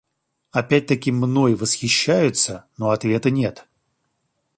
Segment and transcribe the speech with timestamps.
[0.49, 3.67] Опять-таки, мной восхищаются, но ответа нет.